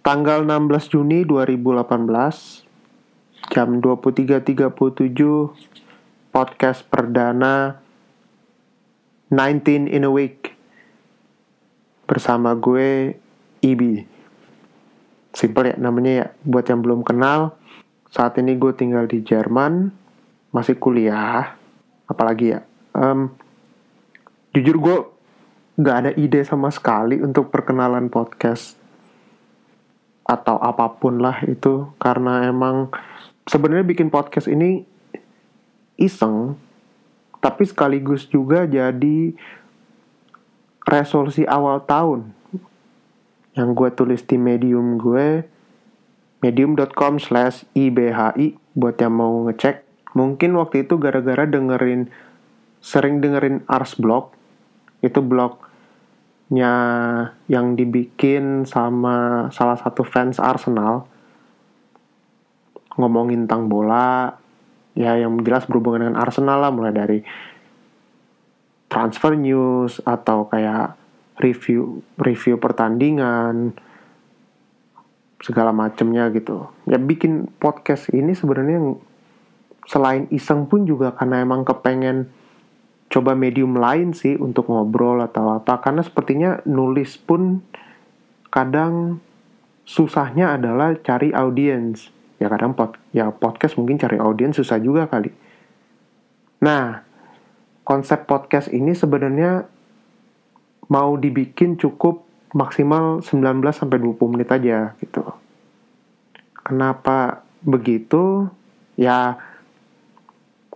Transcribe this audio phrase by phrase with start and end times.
[0.00, 7.76] tanggal 16 Juni 2018 jam 23.37 podcast perdana
[9.28, 10.56] 19 in a week
[12.08, 13.20] bersama gue
[13.60, 14.08] Ibi.
[15.36, 17.52] Simple ya namanya ya buat yang belum kenal
[18.08, 19.92] saat ini gue tinggal di Jerman
[20.50, 21.60] masih kuliah
[22.08, 22.64] apalagi ya
[22.96, 23.28] um,
[24.56, 24.96] jujur gue
[25.78, 28.79] nggak ada ide sama sekali untuk perkenalan podcast
[30.30, 32.94] atau apa pun lah itu karena emang
[33.50, 34.86] sebenarnya bikin podcast ini
[35.98, 36.54] iseng
[37.40, 39.32] tapi sekaligus juga jadi
[40.84, 42.36] resolusi awal tahun.
[43.56, 45.42] Yang gue tulis di medium gue
[46.44, 48.12] medium.com slash ibhi
[48.76, 49.82] buat yang mau ngecek.
[50.12, 52.12] Mungkin waktu itu gara-gara dengerin
[52.80, 54.32] sering dengerin Ars Blog
[55.00, 55.20] itu
[56.50, 56.74] blognya
[57.46, 61.06] yang dibikin sama salah satu fans Arsenal.
[62.98, 64.34] Ngomongin tentang bola
[64.98, 67.18] ya yang jelas berhubungan dengan Arsenal lah mulai dari
[68.90, 70.98] transfer news atau kayak
[71.38, 73.78] review review pertandingan
[75.38, 76.66] segala macemnya gitu.
[76.90, 78.98] Ya bikin podcast ini sebenarnya
[79.86, 82.26] selain iseng pun juga karena emang kepengen
[83.10, 87.60] coba medium lain sih untuk ngobrol atau apa karena sepertinya nulis pun
[88.54, 89.18] kadang
[89.82, 95.34] susahnya adalah cari audiens ya kadang pod, ya podcast mungkin cari audiens susah juga kali
[96.62, 97.02] nah
[97.82, 99.66] konsep podcast ini sebenarnya
[100.90, 105.22] mau dibikin cukup maksimal 19 sampai 20 menit aja gitu.
[106.66, 108.50] Kenapa begitu?
[108.98, 109.38] Ya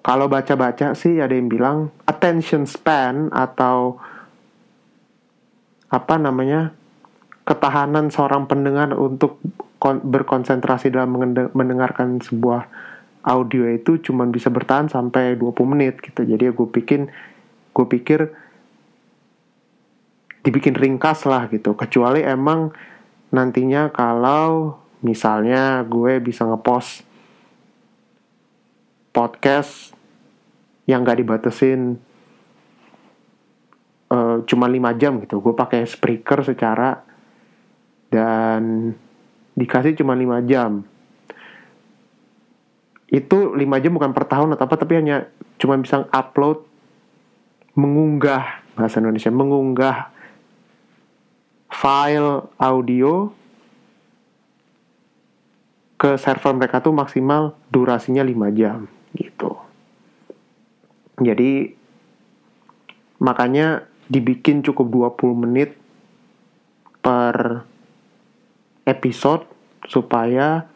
[0.07, 1.91] kalau baca-baca sih ada yang bilang
[2.25, 4.01] attention span atau
[5.93, 6.73] apa namanya?
[7.45, 9.37] ketahanan seorang pendengar untuk
[9.85, 11.13] berkonsentrasi dalam
[11.53, 12.65] mendengarkan sebuah
[13.21, 16.25] audio itu cuma bisa bertahan sampai 20 menit gitu.
[16.25, 17.05] Jadi gue pikir
[17.77, 18.33] gue pikir
[20.41, 22.73] dibikin ringkas lah gitu kecuali emang
[23.29, 27.05] nantinya kalau misalnya gue bisa ngepost
[29.13, 29.93] podcast
[30.89, 32.01] yang gak dibatesin
[34.43, 37.07] cuma 5 jam gitu gue pakai speaker secara
[38.11, 38.93] dan
[39.55, 40.83] dikasih cuma 5 jam
[43.15, 45.31] itu 5 jam bukan per tahun atau apa tapi hanya
[45.63, 46.67] cuma bisa upload
[47.79, 50.11] mengunggah bahasa Indonesia mengunggah
[51.71, 53.31] file audio
[55.99, 59.57] ke server mereka tuh maksimal durasinya 5 jam gitu.
[61.23, 61.71] Jadi
[63.23, 65.77] makanya dibikin cukup 20 menit
[67.05, 67.65] per
[68.85, 69.49] episode
[69.85, 70.69] supaya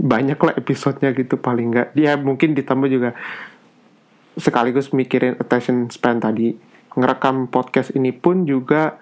[0.00, 1.88] banyak lah episodenya gitu paling nggak.
[1.92, 3.10] Dia ya, mungkin ditambah juga
[4.40, 6.56] sekaligus mikirin attention span tadi.
[6.96, 8.96] Ngerekam podcast ini pun juga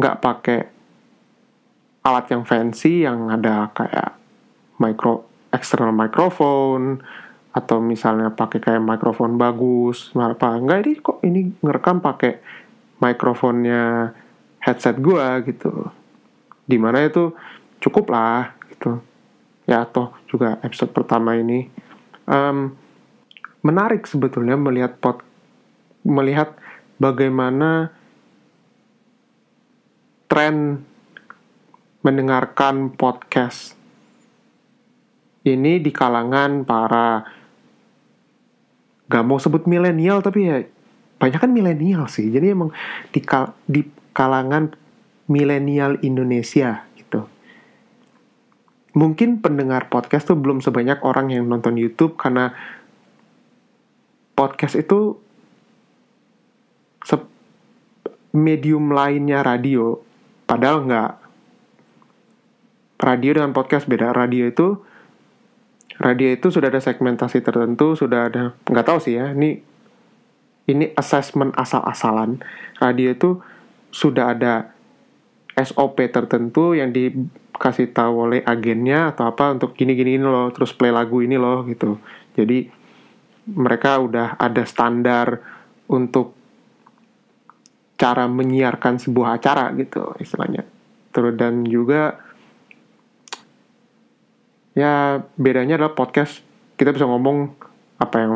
[0.00, 0.60] nggak pakai
[2.02, 4.16] alat yang fancy yang ada kayak
[4.80, 5.22] micro
[5.52, 7.04] external microphone
[7.52, 12.40] atau misalnya pakai kayak mikrofon bagus apa enggak ini kok ini ngerekam pakai
[12.96, 14.12] mikrofonnya
[14.62, 15.92] headset gua gitu.
[16.64, 17.34] Di mana itu
[17.82, 19.02] cukup lah gitu.
[19.68, 21.68] Ya atau juga episode pertama ini.
[22.24, 22.72] Um,
[23.60, 25.20] menarik sebetulnya melihat pot
[26.02, 26.56] melihat
[26.96, 27.92] bagaimana
[30.26, 30.86] tren
[32.02, 33.78] mendengarkan podcast
[35.42, 37.22] ini di kalangan para
[39.12, 40.64] gak mau sebut milenial tapi ya
[41.20, 42.72] banyak kan milenial sih jadi emang
[43.12, 43.84] di, kal di
[44.16, 44.72] kalangan
[45.28, 47.28] milenial Indonesia gitu
[48.96, 52.56] mungkin pendengar podcast tuh belum sebanyak orang yang nonton YouTube karena
[54.32, 55.20] podcast itu
[58.32, 60.00] medium lainnya radio
[60.52, 61.12] Padahal nggak.
[63.00, 64.12] Radio dengan podcast beda.
[64.12, 64.84] Radio itu
[66.00, 69.32] radio itu sudah ada segmentasi tertentu, sudah ada nggak tahu sih ya.
[69.32, 69.50] Ini
[70.70, 72.40] ini assessment asal-asalan.
[72.78, 73.30] Radio itu
[73.92, 74.72] sudah ada
[75.52, 80.94] SOP tertentu yang dikasih tahu oleh agennya atau apa untuk gini-gini ini loh, terus play
[80.94, 82.00] lagu ini loh gitu.
[82.32, 82.70] Jadi
[83.52, 85.42] mereka udah ada standar
[85.90, 86.32] untuk
[88.02, 90.66] cara menyiarkan sebuah acara gitu istilahnya
[91.14, 92.18] terus dan juga
[94.72, 96.40] ya bedanya adalah podcast.
[96.76, 97.52] Kita bisa ngomong
[98.00, 98.32] apa yang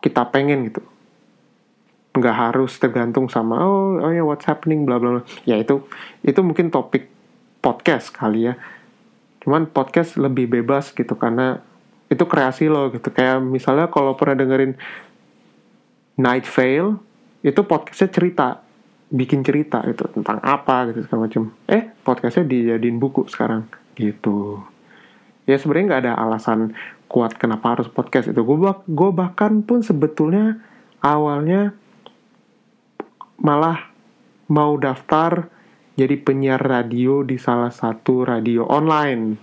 [0.00, 0.82] kita pengen gitu.
[2.16, 5.86] Nggak harus tergantung sama oh oh ya what's happening bla bla ya itu
[6.26, 7.10] itu mungkin topik
[7.60, 8.54] podcast kali ya.
[9.42, 11.60] Cuman podcast lebih bebas gitu karena
[12.08, 13.10] itu kreasi lo gitu.
[13.12, 14.78] Kayak misalnya kalau pernah dengerin
[16.18, 16.98] Night Vale
[17.44, 18.46] itu podcastnya cerita
[19.08, 21.42] bikin cerita itu tentang apa gitu segala macam.
[21.70, 23.68] Eh podcastnya dijadiin buku sekarang
[23.98, 24.62] gitu.
[25.50, 26.78] Ya sebenarnya nggak ada alasan
[27.10, 28.40] kuat kenapa harus podcast itu.
[28.46, 28.56] Gue
[28.86, 30.62] gue bahkan pun sebetulnya
[31.02, 31.74] awalnya
[33.42, 33.90] malah
[34.46, 35.50] mau daftar
[35.98, 39.34] jadi penyiar radio di salah satu radio online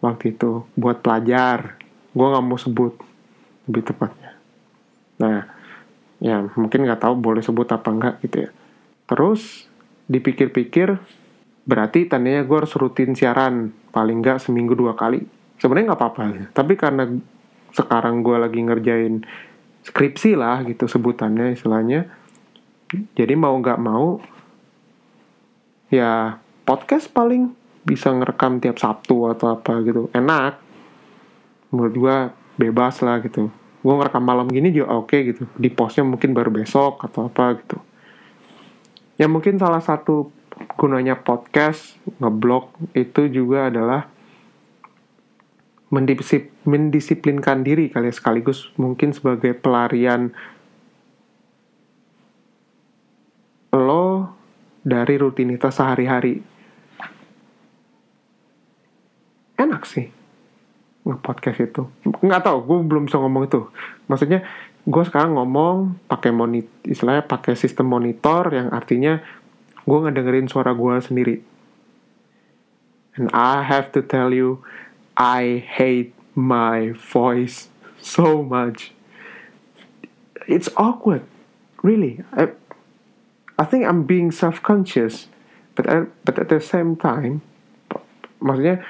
[0.00, 1.76] waktu itu buat pelajar.
[2.16, 2.96] Gue nggak mau sebut
[3.68, 4.32] lebih tepatnya.
[5.20, 5.38] Nah
[6.22, 8.50] ya mungkin nggak tahu boleh sebut apa enggak gitu ya.
[9.10, 9.68] Terus
[10.06, 10.96] dipikir-pikir
[11.62, 15.22] berarti tandanya gue harus rutin siaran paling nggak seminggu dua kali.
[15.60, 16.46] Sebenarnya nggak apa-apa ya.
[16.50, 17.06] tapi karena
[17.70, 19.22] sekarang gue lagi ngerjain
[19.86, 22.10] skripsi lah gitu sebutannya istilahnya
[23.16, 24.20] jadi mau nggak mau
[25.88, 26.36] ya
[26.68, 30.08] podcast paling bisa ngerekam tiap Sabtu atau apa gitu.
[30.14, 30.58] Enak.
[31.74, 32.16] Menurut gue
[32.60, 33.50] bebas lah gitu.
[33.82, 35.42] Gue ngerekam malam gini juga oke okay, gitu.
[35.58, 37.78] Di postnya mungkin baru besok atau apa gitu.
[39.18, 40.30] Ya mungkin salah satu
[40.78, 44.08] gunanya podcast ngeblog itu juga adalah
[45.92, 50.32] mendisip, mendisiplinkan diri kali ya, sekaligus mungkin sebagai pelarian
[53.76, 54.32] lo
[54.80, 56.40] dari rutinitas sehari-hari.
[59.60, 60.08] Enak sih
[61.02, 61.82] nge-podcast itu.
[62.22, 63.66] Nggak tahu, gue belum bisa ngomong itu.
[64.06, 64.46] Maksudnya,
[64.86, 69.18] gue sekarang ngomong pakai monit, istilahnya pakai sistem monitor yang artinya
[69.82, 71.36] gue ngedengerin suara gue sendiri.
[73.18, 74.64] And I have to tell you,
[75.18, 77.68] I hate my voice
[78.00, 78.96] so much.
[80.48, 81.22] It's awkward,
[81.84, 82.24] really.
[82.32, 82.56] I,
[83.60, 85.28] I think I'm being self-conscious,
[85.76, 85.84] but
[86.24, 87.44] but at the same time,
[88.40, 88.80] maksudnya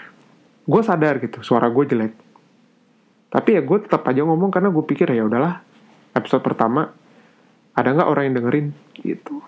[0.63, 2.15] gue sadar gitu suara gue jelek.
[3.33, 5.61] Tapi ya gue tetap aja ngomong karena gue pikir ya udahlah
[6.15, 6.93] episode pertama
[7.73, 8.67] ada nggak orang yang dengerin
[8.97, 9.43] gitu.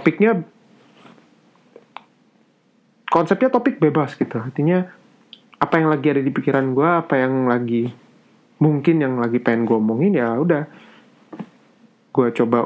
[0.00, 0.40] Topiknya
[3.12, 4.40] konsepnya topik bebas gitu.
[4.40, 4.88] Artinya
[5.60, 7.92] apa yang lagi ada di pikiran gue apa yang lagi
[8.64, 10.64] mungkin yang lagi pengen gue omongin ya udah.
[12.16, 12.64] Gue coba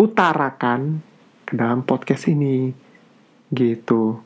[0.00, 1.04] utarakan
[1.44, 2.72] ke dalam podcast ini
[3.52, 4.16] gitu.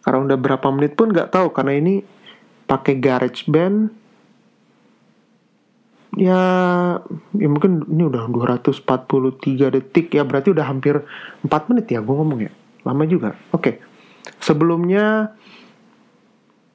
[0.00, 2.00] Karena udah berapa menit pun nggak tahu karena ini
[2.64, 3.92] pakai garage band
[6.16, 6.42] ya
[7.36, 10.24] ya mungkin ini udah 243 detik ya.
[10.24, 11.04] Berarti udah hampir
[11.44, 12.52] 4 menit ya gue ngomong ya?
[12.82, 13.36] Lama juga.
[13.52, 13.62] Oke.
[13.62, 13.76] Okay.
[14.42, 15.30] sebelumnya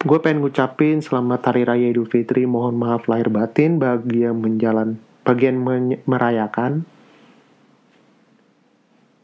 [0.02, 2.48] gue pengen ngucapin selamat hari raya idul fitri.
[2.48, 5.60] Mohon maaf lahir batin bagi yang menjalan bagian
[6.06, 6.86] merayakan.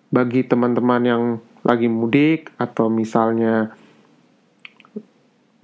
[0.08, 1.24] Bagi teman-teman yang
[1.68, 3.75] lagi mudik atau misalnya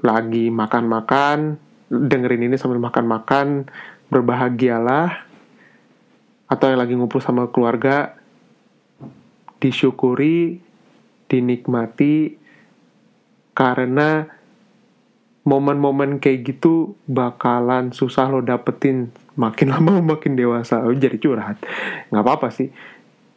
[0.04, 1.56] lagi makan-makan
[1.88, 3.70] dengerin ini sambil makan-makan
[4.14, 5.26] berbahagialah
[6.46, 8.14] atau yang lagi ngumpul sama keluarga
[9.58, 10.62] disyukuri
[11.26, 12.38] dinikmati
[13.58, 14.30] karena
[15.44, 19.10] momen-momen kayak gitu bakalan susah lo dapetin.
[19.34, 20.86] Makin lama makin dewasa.
[20.86, 21.58] Oh, jadi curhat.
[22.14, 22.70] Nggak apa-apa sih.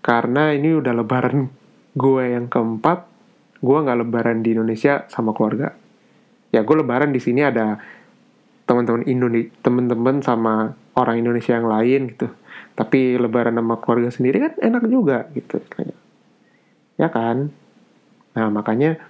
[0.04, 1.48] Karena ini udah lebaran
[1.96, 3.08] gue yang keempat
[3.56, 5.72] gue nggak lebaran di Indonesia sama keluarga.
[6.52, 7.80] Ya gue lebaran di sini ada
[8.66, 12.28] teman-teman Indonesia teman-teman sama orang Indonesia yang lain gitu.
[12.76, 15.62] Tapi lebaran sama keluarga sendiri kan enak juga gitu
[16.96, 17.48] ya kan?
[18.36, 19.00] Nah makanya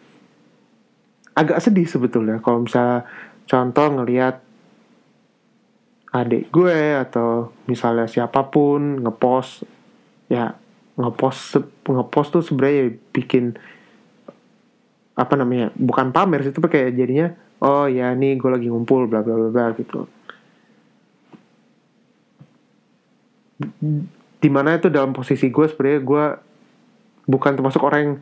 [1.36, 3.04] agak sedih sebetulnya kalau misalnya
[3.44, 4.40] contoh ngelihat
[6.16, 9.68] adik gue atau misalnya siapa pun ngepost
[10.32, 10.56] ya
[10.96, 13.52] ngepost ngepost tuh sebenarnya bikin
[15.12, 19.24] apa namanya bukan pamer sih tapi kayak jadinya oh ya nih gue lagi ngumpul bla
[19.24, 20.04] bla bla bla gitu.
[24.36, 26.24] Di mana itu dalam posisi gue sebenarnya gue
[27.24, 28.14] bukan termasuk orang yang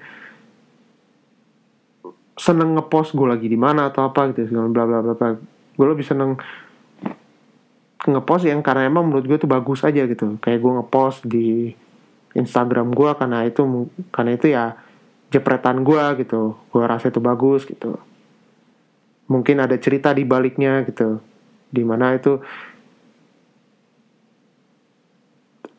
[2.39, 5.29] seneng ngepost gue lagi di mana atau apa gitu bla bla bla bla.
[5.75, 6.39] Gue lebih seneng
[8.05, 10.39] ngepost yang karena emang menurut gue tuh bagus aja gitu.
[10.39, 11.75] Kayak gue ngepost di
[12.39, 14.79] Instagram gue karena itu karena itu ya
[15.35, 16.55] jepretan gue gitu.
[16.71, 17.99] Gue rasa itu bagus gitu
[19.29, 21.21] mungkin ada cerita di baliknya gitu.
[21.73, 22.39] Di mana itu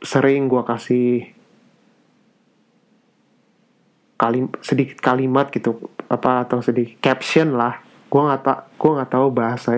[0.05, 1.33] sering gue kasih
[4.15, 7.81] kalim sedikit kalimat gitu apa atau sedikit caption lah.
[8.09, 9.71] Gue nggak tak gue nggak tahu bahasa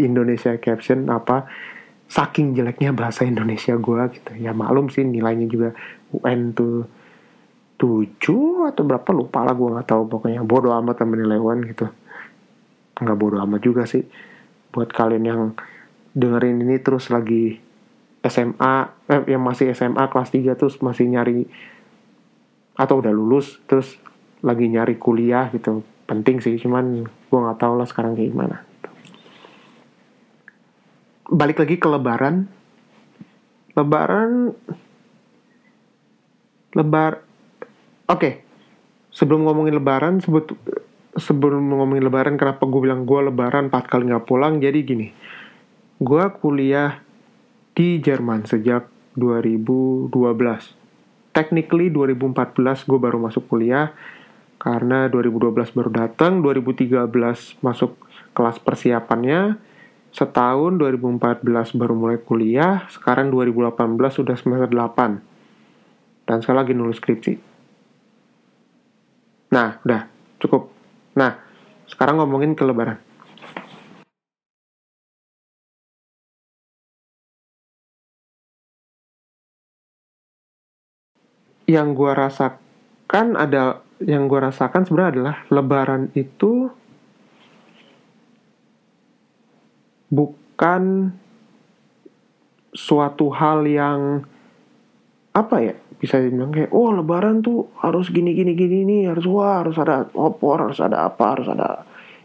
[0.00, 1.48] Indonesia caption apa.
[2.04, 4.30] Saking jeleknya bahasa Indonesia gue gitu.
[4.36, 5.72] Ya maklum sih nilainya juga
[6.12, 6.86] UN tuh
[7.74, 10.02] tujuh atau berapa lupa lah gue nggak tahu.
[10.06, 11.88] Pokoknya bodoh amat sama nilai UN gitu
[12.98, 14.04] nggak bodoh amat juga sih.
[14.70, 15.42] Buat kalian yang
[16.14, 17.58] dengerin ini terus lagi
[18.24, 18.74] SMA
[19.10, 21.44] eh, yang masih SMA kelas 3 terus masih nyari
[22.74, 23.98] atau udah lulus terus
[24.40, 25.82] lagi nyari kuliah gitu.
[26.04, 28.56] Penting sih cuman gue nggak tahu lah sekarang kayak gimana.
[31.28, 32.46] Balik lagi ke lebaran.
[33.74, 34.54] Lebaran
[36.74, 37.22] lebar
[38.10, 38.18] oke.
[38.18, 38.32] Okay.
[39.14, 40.58] sebelum ngomongin lebaran sebut
[41.18, 45.14] sebelum ngomongin lebaran kenapa gue bilang gue lebaran empat kali nggak pulang jadi gini
[46.02, 47.02] gue kuliah
[47.74, 50.10] di Jerman sejak 2012
[51.34, 53.94] technically 2014 gue baru masuk kuliah
[54.58, 57.10] karena 2012 baru datang 2013
[57.62, 57.94] masuk
[58.34, 59.58] kelas persiapannya
[60.14, 65.18] setahun 2014 baru mulai kuliah, sekarang 2018 sudah semester 8.
[66.24, 67.34] Dan saya lagi nulis skripsi.
[69.50, 70.06] Nah, udah,
[70.38, 70.73] cukup.
[71.14, 71.38] Nah,
[71.86, 72.98] sekarang ngomongin ke lebaran.
[81.64, 86.68] Yang gue rasakan ada yang gue rasakan sebenarnya adalah lebaran itu
[90.12, 91.14] bukan
[92.74, 94.26] suatu hal yang
[95.34, 99.66] apa ya bisa dibilang kayak oh lebaran tuh harus gini gini gini nih harus wah
[99.66, 101.82] harus ada opor harus ada apa harus ada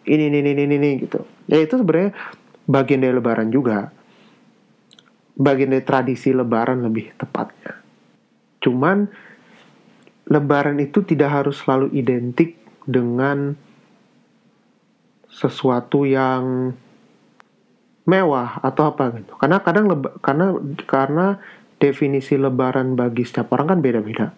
[0.10, 1.22] ini ini ini ini, ini gitu.
[1.46, 2.18] Ya itu sebenarnya
[2.66, 3.94] bagian dari lebaran juga.
[5.38, 7.78] Bagian dari tradisi lebaran lebih tepatnya.
[8.60, 9.06] Cuman
[10.26, 12.58] lebaran itu tidak harus selalu identik
[12.90, 13.54] dengan
[15.30, 16.74] sesuatu yang
[18.10, 19.38] mewah atau apa gitu.
[19.38, 19.86] Karena kadang
[20.26, 20.48] karena
[20.90, 21.28] karena
[21.80, 24.36] definisi lebaran bagi setiap orang kan beda-beda.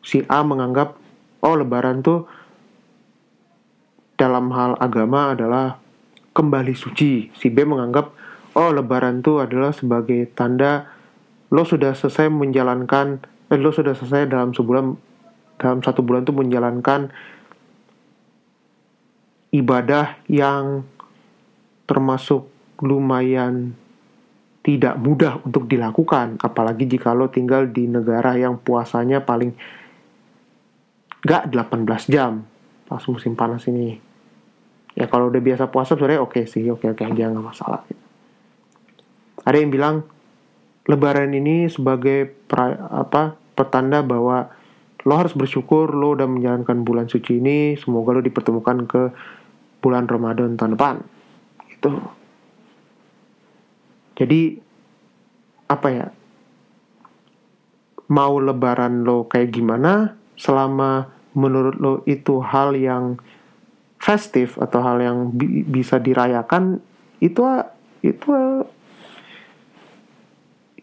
[0.00, 0.96] Si A menganggap
[1.42, 2.24] oh lebaran tuh
[4.14, 5.76] dalam hal agama adalah
[6.30, 7.34] kembali suci.
[7.34, 8.14] Si B menganggap
[8.54, 10.86] oh lebaran tuh adalah sebagai tanda
[11.50, 14.94] lo sudah selesai menjalankan eh, lo sudah selesai dalam sebulan
[15.58, 17.14] dalam satu bulan tuh menjalankan
[19.54, 20.82] ibadah yang
[21.86, 22.50] termasuk
[22.82, 23.78] lumayan
[24.64, 29.52] tidak mudah untuk dilakukan apalagi jika lo tinggal di negara yang puasanya paling
[31.20, 32.48] gak 18 jam.
[32.88, 34.00] Pas musim panas ini.
[34.96, 37.84] Ya kalau udah biasa puasa sebenarnya oke okay sih oke okay, okay aja nggak masalah.
[39.44, 39.96] Ada yang bilang
[40.88, 44.48] lebaran ini sebagai pra, apa pertanda bahwa
[45.04, 49.02] lo harus bersyukur lo udah menjalankan bulan suci ini semoga lo dipertemukan ke
[49.84, 50.94] bulan Ramadan tahun depan.
[51.68, 52.23] Gitu
[54.14, 54.58] jadi
[55.66, 56.06] apa ya?
[58.10, 63.18] Mau lebaran lo kayak gimana selama menurut lo itu hal yang
[63.98, 66.78] festif atau hal yang bi bisa dirayakan
[67.18, 67.40] itu
[68.04, 68.30] itu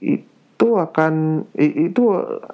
[0.01, 2.03] itu akan itu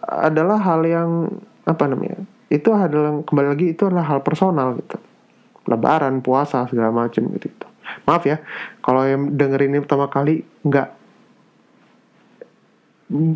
[0.04, 1.32] adalah hal yang
[1.64, 2.20] apa namanya
[2.52, 5.00] itu adalah kembali lagi itu adalah hal personal gitu
[5.68, 7.67] lebaran puasa segala macam gitu, gitu
[8.04, 8.40] maaf ya
[8.84, 10.98] kalau yang dengerin ini pertama kali nggak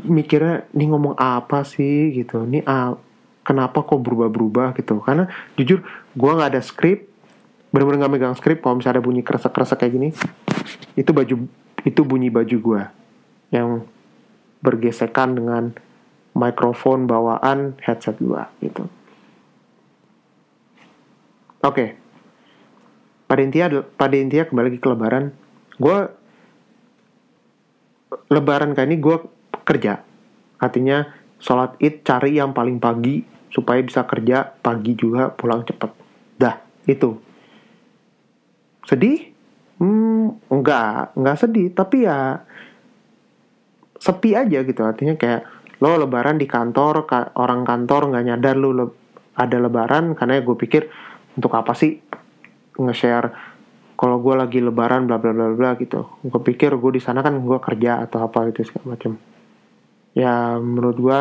[0.07, 2.11] mikirnya ini ngomong apa sih?
[2.11, 2.43] gitu.
[2.43, 2.95] Ini ah,
[3.47, 4.75] kenapa kok berubah-berubah?
[4.75, 4.99] gitu.
[4.99, 5.83] Karena jujur
[6.15, 7.07] gue nggak ada skrip
[7.71, 10.09] bener-bener nggak megang skrip kalau misalnya ada bunyi kresek-kresek kayak gini
[10.99, 11.47] itu baju
[11.87, 12.81] itu bunyi baju gue
[13.55, 13.87] yang
[14.59, 15.71] bergesekan dengan
[16.35, 18.91] mikrofon bawaan headset gue gitu.
[21.63, 21.71] Oke.
[21.71, 22.00] okay
[23.31, 25.25] pada intinya pada intinya kembali lagi ke lebaran
[25.79, 25.97] gue
[28.27, 29.17] lebaran kali ini gue
[29.63, 30.03] kerja.
[30.59, 31.07] Artinya
[31.39, 35.91] sholat id cari yang paling pagi supaya bisa kerja pagi juga pulang cepet.
[36.35, 37.15] Dah itu.
[38.83, 39.31] Sedih?
[39.79, 41.71] Hmm, enggak enggak sedih.
[41.71, 42.43] Tapi ya
[43.95, 44.81] sepi aja gitu.
[44.83, 45.47] Artinya kayak
[45.81, 47.07] lo lebaran di kantor
[47.39, 48.93] orang kantor nggak nyadar lo
[49.33, 50.91] ada lebaran karena gue pikir
[51.33, 51.97] untuk apa sih
[52.89, 53.29] nge-share
[53.97, 56.09] kalau gue lagi lebaran bla bla bla bla gitu.
[56.25, 59.21] Gue pikir gue di sana kan gue kerja atau apa gitu segala macam
[60.11, 61.19] ya menurut gue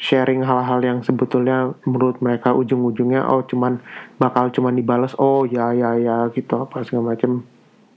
[0.00, 3.78] sharing hal-hal yang sebetulnya menurut mereka ujung-ujungnya oh cuman
[4.18, 7.46] bakal cuman dibales oh ya ya ya gitu apa segala macam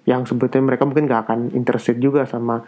[0.08, 2.64] yang sebetulnya mereka mungkin gak akan interested juga sama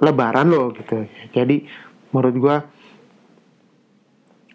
[0.00, 1.06] lebaran loh gitu.
[1.30, 1.68] Jadi
[2.10, 2.56] menurut gue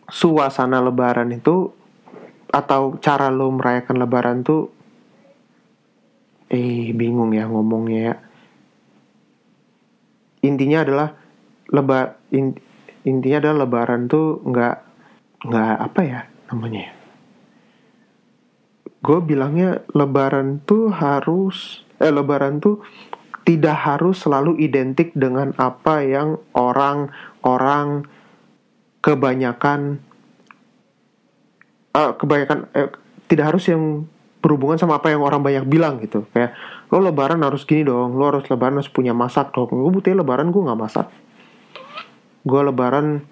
[0.10, 1.72] suasana lebaran itu
[2.56, 4.72] atau cara lo merayakan lebaran tuh
[6.48, 8.16] eh bingung ya ngomongnya ya
[10.48, 11.10] intinya adalah
[11.68, 12.62] leba in-
[13.04, 14.76] intinya adalah lebaran tuh nggak
[15.52, 16.94] nggak apa ya namanya ya?
[19.06, 22.82] gue bilangnya lebaran tuh harus eh lebaran tuh
[23.46, 28.10] tidak harus selalu identik dengan apa yang orang-orang
[29.06, 30.02] kebanyakan
[31.96, 32.92] uh, kebanyakan eh,
[33.32, 34.04] tidak harus yang
[34.44, 36.28] berhubungan sama apa yang orang banyak bilang gitu.
[36.36, 36.54] Kayak
[36.94, 39.72] lo lebaran harus gini dong lo harus lebaran harus punya masak dong.
[39.72, 41.08] Gue butuh lebaran gue nggak masak.
[42.46, 43.26] Gue lebaran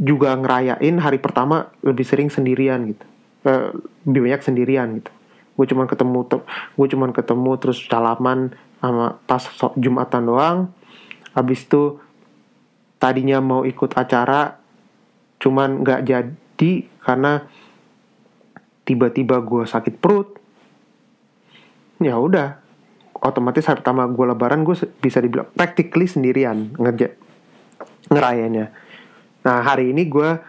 [0.00, 3.04] juga ngerayain hari pertama lebih sering sendirian gitu.
[3.44, 3.76] Uh,
[4.08, 5.12] lebih banyak sendirian gitu.
[5.60, 9.44] Gue cuman ketemu gue cuman ketemu terus salaman sama pas
[9.76, 10.58] jumatan doang.
[11.36, 12.00] Habis itu
[12.96, 14.56] tadinya mau ikut acara
[15.40, 16.32] cuman nggak jadi
[17.00, 17.48] karena
[18.84, 20.36] tiba-tiba gue sakit perut
[22.00, 22.60] ya udah
[23.20, 27.12] otomatis hari pertama gue lebaran gue bisa dibilang practically sendirian ngerja
[28.08, 28.72] ngerayainnya.
[29.44, 30.40] Nah hari ini gue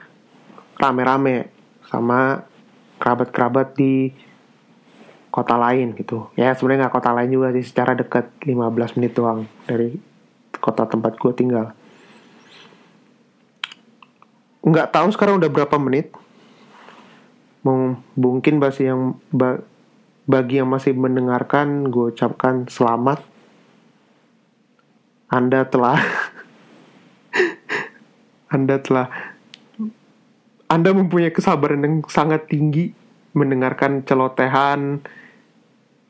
[0.80, 1.52] rame-rame
[1.88, 2.44] sama
[2.98, 4.12] kerabat-kerabat di
[5.32, 6.32] kota lain gitu.
[6.36, 9.96] Ya sebenarnya nggak kota lain juga sih secara dekat 15 menit doang dari
[10.60, 11.76] kota tempat gue tinggal
[14.62, 16.14] nggak tahu sekarang udah berapa menit.
[18.18, 19.18] Mungkin bagi yang
[20.26, 23.22] bagi yang masih mendengarkan gue ucapkan selamat.
[25.30, 26.02] Anda telah
[28.56, 29.08] anda telah
[30.72, 32.96] anda mempunyai kesabaran yang sangat tinggi
[33.36, 35.04] mendengarkan celotehan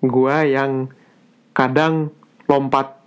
[0.02, 0.90] gue yang
[1.54, 2.10] kadang
[2.50, 2.98] lompat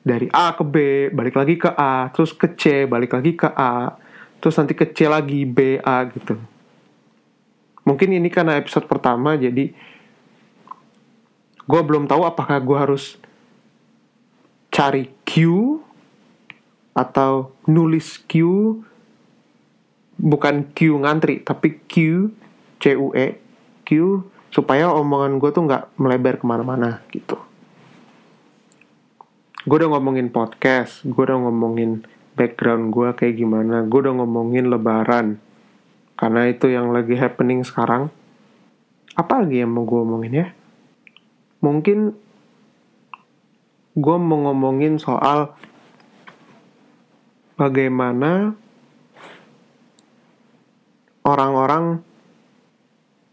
[0.00, 0.76] dari A ke B,
[1.12, 3.92] balik lagi ke A, terus ke C, balik lagi ke A,
[4.38, 6.38] terus nanti ke C lagi B, A gitu.
[7.82, 9.72] Mungkin ini karena episode pertama jadi
[11.68, 13.20] gue belum tahu apakah gue harus
[14.72, 15.34] cari Q
[16.96, 18.40] atau nulis Q
[20.18, 22.28] bukan Q ngantri tapi Q
[22.80, 23.38] C U E
[23.84, 27.36] Q supaya omongan gue tuh nggak melebar ke mana-mana gitu
[29.68, 32.02] gue udah ngomongin podcast gue udah ngomongin
[32.38, 33.82] background gue kayak gimana.
[33.90, 35.42] Gue udah ngomongin lebaran.
[36.14, 38.14] Karena itu yang lagi happening sekarang.
[39.18, 40.46] Apa lagi yang mau gue omongin ya?
[41.58, 42.14] Mungkin
[43.98, 45.58] gue mau ngomongin soal
[47.58, 48.54] bagaimana
[51.26, 51.98] orang-orang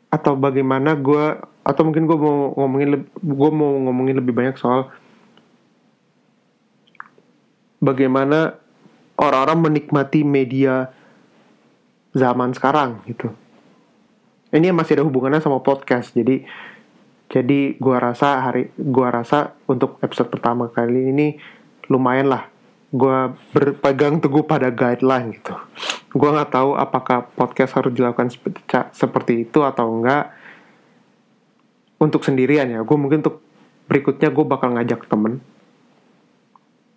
[0.09, 4.89] atau bagaimana gue atau mungkin gue mau ngomongin gue mau ngomongin lebih banyak soal
[7.77, 8.57] bagaimana
[9.15, 10.91] orang-orang menikmati media
[12.15, 13.31] zaman sekarang gitu.
[14.55, 16.15] Ini masih ada hubungannya sama podcast.
[16.15, 16.45] Jadi
[17.29, 21.27] jadi gue rasa hari gue rasa untuk episode pertama kali ini
[21.89, 22.47] lumayan lah
[22.95, 23.17] gue
[23.51, 25.57] berpegang teguh pada guideline gitu
[26.15, 28.61] gue nggak tahu apakah podcast harus dilakukan seperti,
[28.95, 30.31] seperti itu atau enggak
[31.99, 33.43] untuk sendirian ya gue mungkin untuk
[33.89, 35.43] berikutnya gue bakal ngajak temen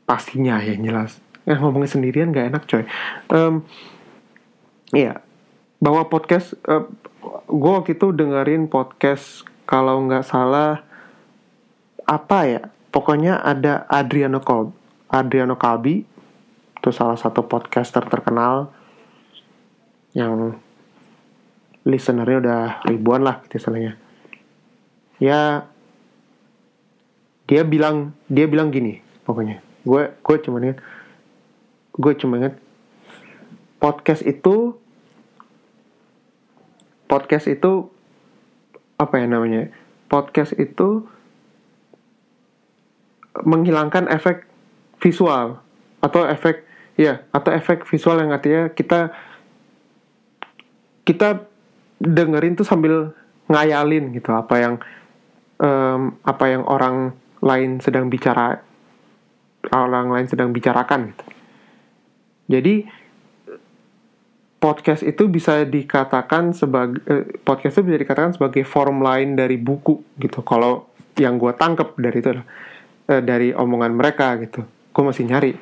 [0.06, 2.84] pastinya ya jelas eh ngomongin sendirian gak enak coy.
[3.32, 3.64] Um,
[4.92, 5.24] iya.
[5.80, 6.84] Bahwa podcast uh,
[7.48, 10.84] gue waktu itu dengerin podcast kalau nggak salah
[12.08, 14.72] apa ya pokoknya ada Adriano Colby
[15.08, 16.04] Adriano Kalbi
[16.78, 18.70] itu salah satu podcaster terkenal
[20.12, 20.56] yang
[21.88, 23.96] listenernya udah ribuan lah gitu istilahnya.
[25.18, 25.64] Ya
[27.48, 29.64] dia bilang dia bilang gini pokoknya.
[29.82, 30.78] Gue gue cuma inget
[31.98, 32.54] gue cuma inget
[33.82, 34.78] podcast itu
[37.10, 37.90] podcast itu
[38.98, 39.70] apa ya namanya
[40.06, 41.06] podcast itu
[43.42, 44.46] menghilangkan efek
[44.98, 45.62] visual
[46.02, 46.66] atau efek
[46.98, 49.14] ya atau efek visual yang artinya kita
[51.06, 51.46] kita
[52.02, 53.14] dengerin tuh sambil
[53.46, 54.74] ngayalin gitu apa yang
[55.62, 58.60] um, apa yang orang lain sedang bicara
[59.70, 61.37] orang lain sedang bicarakan gitu.
[62.48, 62.88] Jadi
[64.58, 70.18] podcast itu bisa dikatakan sebagai eh, podcast itu bisa dikatakan sebagai form lain dari buku
[70.18, 70.42] gitu.
[70.42, 74.64] Kalau yang gue tangkep dari itu eh, dari omongan mereka gitu.
[74.90, 75.54] Gue masih nyari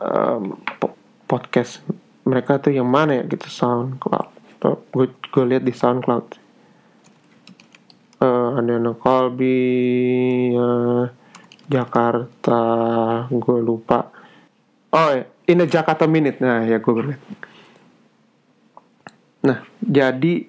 [0.00, 0.56] um,
[1.26, 1.82] podcast
[2.26, 4.28] mereka tuh yang mana ya gitu SoundCloud
[4.66, 6.26] gue gue lihat di SoundCloud
[8.22, 9.60] uh, ada Colby
[10.56, 11.06] uh,
[11.70, 12.62] Jakarta
[13.30, 14.10] gue lupa
[14.90, 16.38] oh ya in a Jakarta minute.
[16.42, 17.16] Nah ya gue
[19.46, 20.42] nah jadi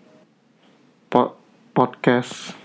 [1.06, 1.38] po
[1.70, 2.58] podcast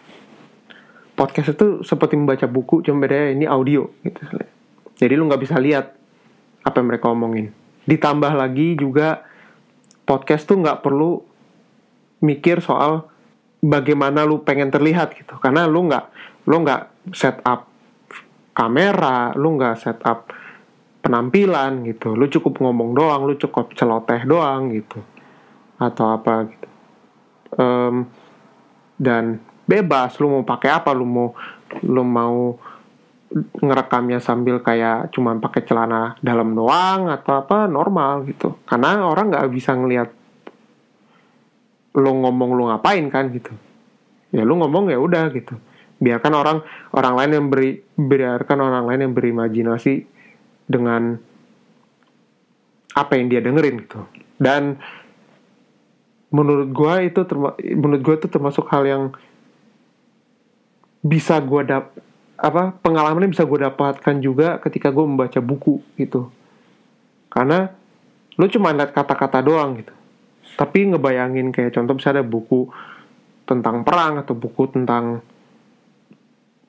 [1.12, 4.21] podcast itu seperti membaca buku cuma bedanya ini audio gitu.
[4.97, 5.92] Jadi lu nggak bisa lihat
[6.64, 7.53] apa yang mereka omongin.
[7.85, 9.29] Ditambah lagi juga
[10.09, 11.21] podcast tuh nggak perlu
[12.25, 13.12] mikir soal
[13.61, 15.37] bagaimana lu pengen terlihat gitu.
[15.37, 16.05] Karena lu nggak
[16.49, 17.68] lu nggak set up
[18.53, 20.29] kamera lu nggak set up
[21.03, 22.15] penampilan gitu.
[22.15, 25.03] Lu cukup ngomong doang lu cukup celoteh doang gitu.
[25.83, 26.69] Atau apa gitu.
[27.53, 28.09] Um,
[28.97, 31.35] dan bebas lu mau pakai apa lu mau
[31.85, 32.57] lu mau
[33.61, 38.62] ngerekamnya sambil kayak cuman pakai celana dalam doang atau apa normal gitu.
[38.65, 40.09] Karena orang nggak bisa ngelihat
[41.93, 43.53] lo ngomong lo ngapain kan gitu.
[44.33, 45.59] Ya lu ngomong ya udah gitu.
[46.03, 46.59] Biarkan orang
[46.95, 50.12] orang lain yang beri biarkan orang lain yang berimajinasi
[50.73, 51.21] dengan
[52.97, 54.01] apa yang dia dengerin gitu.
[54.41, 54.81] Dan
[56.33, 57.21] menurut gue itu
[57.77, 59.03] menurut gue itu termasuk hal yang
[61.05, 61.93] bisa gue dap
[62.41, 66.33] apa pengalamannya bisa gue dapatkan juga ketika gue membaca buku gitu.
[67.29, 67.71] Karena
[68.37, 69.95] lu cuma lihat kata-kata doang gitu.
[70.57, 72.69] Tapi ngebayangin kayak contoh misalnya ada buku
[73.47, 75.21] tentang perang atau buku tentang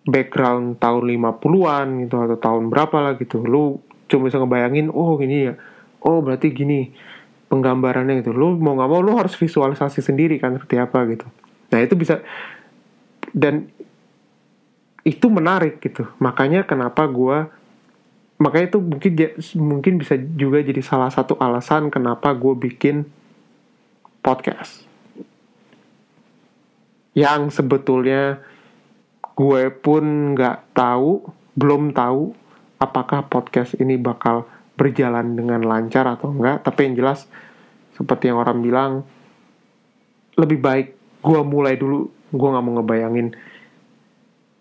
[0.03, 3.43] background tahun 50-an gitu atau tahun berapa lah gitu.
[3.43, 5.53] Lu cuma bisa ngebayangin oh gini ya.
[6.03, 6.91] Oh berarti gini
[7.47, 8.33] penggambarannya gitu.
[8.33, 11.27] Lu mau nggak mau lu harus visualisasi sendiri kan seperti apa gitu.
[11.69, 12.21] Nah itu bisa
[13.33, 13.69] dan
[15.03, 16.07] itu menarik gitu.
[16.19, 17.47] Makanya kenapa gue
[18.41, 19.13] makanya itu mungkin
[19.55, 23.07] mungkin bisa juga jadi salah satu alasan kenapa gue bikin
[24.23, 24.83] podcast.
[27.13, 28.41] Yang sebetulnya
[29.37, 32.42] gue pun nggak tahu belum tahu
[32.83, 34.43] apakah podcast ini bakal
[34.75, 36.67] berjalan dengan lancar atau enggak.
[36.67, 37.31] Tapi yang jelas
[37.95, 38.91] seperti yang orang bilang
[40.35, 40.87] lebih baik
[41.23, 42.11] gue mulai dulu.
[42.33, 43.31] Gue nggak mau ngebayangin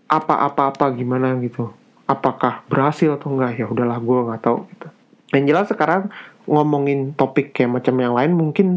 [0.07, 1.75] apa-apa-apa gimana gitu.
[2.07, 3.59] Apakah berhasil atau enggak?
[3.59, 4.89] Ya udahlah gue nggak tahu gitu.
[5.35, 6.03] Yang jelas sekarang
[6.47, 8.69] ngomongin topik kayak macam yang lain mungkin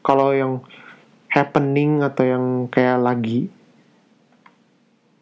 [0.00, 0.64] kalau yang
[1.30, 3.52] happening atau yang kayak lagi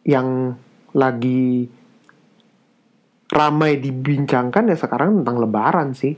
[0.07, 0.57] yang
[0.95, 1.69] lagi
[3.29, 6.17] ramai dibincangkan ya sekarang tentang lebaran sih.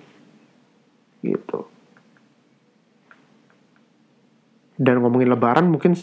[1.21, 1.59] Gitu.
[4.81, 5.93] Dan ngomongin lebaran mungkin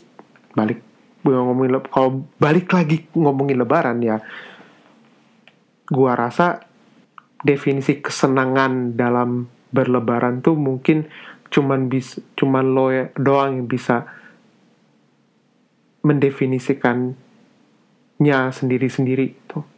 [0.54, 0.84] balik
[1.26, 4.22] ngomongin kalau balik lagi ngomongin lebaran ya
[5.90, 6.62] gua rasa
[7.42, 11.10] definisi kesenangan dalam berlebaran tuh mungkin
[11.48, 14.04] cuman bis cuman lo ya, doang yang bisa
[16.04, 19.77] mendefinisikannya sendiri-sendiri tuh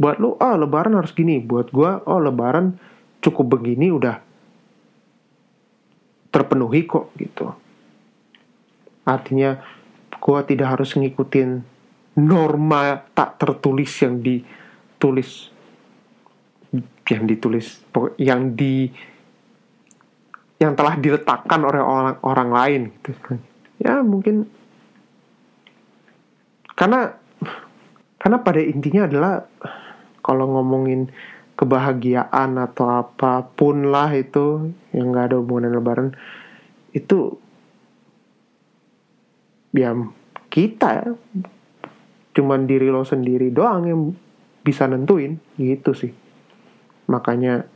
[0.00, 1.36] buat lo oh lebaran harus gini.
[1.44, 2.80] Buat gua oh lebaran
[3.20, 4.16] cukup begini udah
[6.32, 7.52] terpenuhi kok gitu.
[9.04, 9.60] Artinya
[10.20, 11.50] gue tidak harus ngikutin
[12.20, 15.30] norma tak tertulis yang ditulis
[17.10, 17.66] yang ditulis
[18.20, 18.86] yang di
[20.60, 23.10] yang telah diletakkan oleh orang orang lain gitu.
[23.82, 24.46] Ya mungkin
[26.78, 27.16] karena
[28.20, 29.48] karena pada intinya adalah
[30.30, 31.10] kalau ngomongin
[31.58, 36.14] kebahagiaan atau apa pun lah itu yang nggak ada hubungan lebaran
[36.94, 37.34] itu
[39.74, 39.90] ya
[40.46, 41.18] kita
[42.30, 44.00] cuman diri lo sendiri doang yang
[44.62, 46.14] bisa nentuin gitu sih.
[47.10, 47.66] Makanya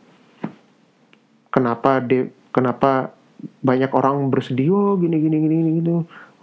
[1.50, 3.18] kenapa de kenapa
[3.66, 5.90] banyak orang bersedih oh gini gini gini gini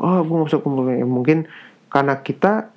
[0.01, 1.47] oh gue gak usah kumpul ya, mungkin
[1.87, 2.73] karena kita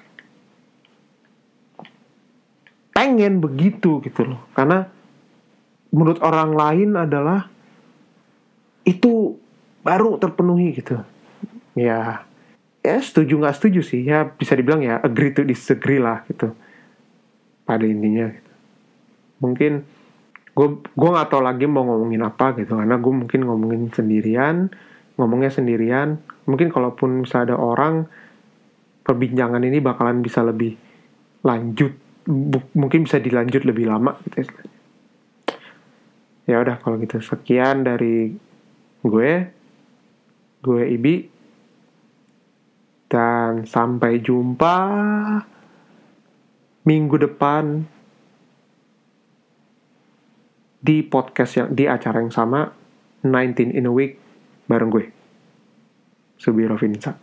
[3.05, 4.41] pengen begitu gitu loh.
[4.57, 4.89] Karena
[5.93, 7.53] menurut orang lain adalah
[8.89, 9.37] itu
[9.85, 10.97] baru terpenuhi gitu.
[11.77, 12.25] Ya
[12.81, 14.09] ya setuju nggak setuju sih.
[14.09, 16.57] Ya bisa dibilang ya agree to disagree lah gitu.
[17.69, 18.53] Pada intinya gitu.
[19.41, 19.85] mungkin
[20.57, 22.81] gue gue nggak tahu lagi mau ngomongin apa gitu.
[22.81, 24.73] Karena gue mungkin ngomongin sendirian
[25.21, 26.25] ngomongnya sendirian.
[26.49, 28.09] Mungkin kalaupun bisa ada orang
[29.05, 30.81] perbincangan ini bakalan bisa lebih
[31.45, 32.04] lanjut
[32.75, 34.45] mungkin bisa dilanjut lebih lama gitu.
[36.45, 37.21] Ya udah kalau gitu.
[37.21, 38.33] Sekian dari
[39.05, 39.33] gue
[40.65, 41.17] gue Ibi.
[43.05, 44.77] Dan sampai jumpa
[46.85, 47.87] minggu depan
[50.85, 52.69] di podcast yang di acara yang sama
[53.25, 54.21] 19 in a week
[54.69, 55.09] bareng gue
[56.37, 57.17] Subiro Vinsa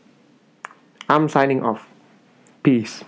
[1.06, 1.86] I'm signing off.
[2.66, 3.06] Peace